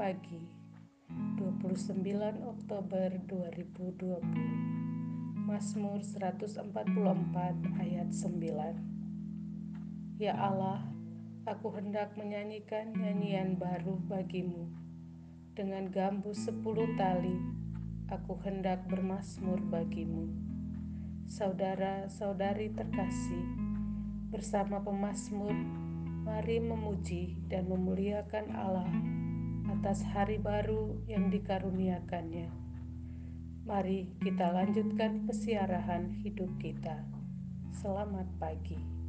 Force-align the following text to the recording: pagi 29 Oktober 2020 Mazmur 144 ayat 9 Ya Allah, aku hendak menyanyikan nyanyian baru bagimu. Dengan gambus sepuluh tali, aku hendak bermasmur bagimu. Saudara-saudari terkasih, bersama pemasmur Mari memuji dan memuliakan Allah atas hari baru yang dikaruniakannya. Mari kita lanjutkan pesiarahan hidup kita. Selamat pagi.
pagi 0.00 0.40
29 1.36 1.92
Oktober 2.40 3.20
2020 3.28 5.44
Mazmur 5.44 6.00
144 6.00 6.56
ayat 7.84 8.08
9 8.16 10.16
Ya 10.16 10.40
Allah, 10.40 10.88
aku 11.44 11.68
hendak 11.76 12.16
menyanyikan 12.16 12.96
nyanyian 12.96 13.60
baru 13.60 14.00
bagimu. 14.08 14.72
Dengan 15.52 15.92
gambus 15.92 16.48
sepuluh 16.48 16.88
tali, 16.96 17.36
aku 18.08 18.40
hendak 18.40 18.88
bermasmur 18.88 19.60
bagimu. 19.68 20.32
Saudara-saudari 21.28 22.72
terkasih, 22.72 23.44
bersama 24.32 24.80
pemasmur 24.80 25.52
Mari 26.30 26.62
memuji 26.62 27.42
dan 27.50 27.66
memuliakan 27.66 28.54
Allah 28.54 28.94
atas 29.66 30.06
hari 30.14 30.38
baru 30.38 30.94
yang 31.10 31.26
dikaruniakannya. 31.26 32.46
Mari 33.66 34.14
kita 34.22 34.54
lanjutkan 34.54 35.26
pesiarahan 35.26 36.06
hidup 36.22 36.54
kita. 36.62 37.02
Selamat 37.74 38.30
pagi. 38.38 38.99